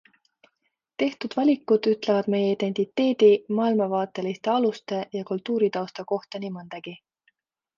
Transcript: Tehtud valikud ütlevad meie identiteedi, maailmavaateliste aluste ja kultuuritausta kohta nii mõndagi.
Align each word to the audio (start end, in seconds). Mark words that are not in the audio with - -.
Tehtud 1.01 1.35
valikud 1.39 1.89
ütlevad 1.91 2.31
meie 2.35 2.47
identiteedi, 2.55 3.29
maailmavaateliste 3.59 4.53
aluste 4.55 5.03
ja 5.19 5.23
kultuuritausta 5.33 6.07
kohta 6.15 6.43
nii 6.47 6.53
mõndagi. 6.57 6.97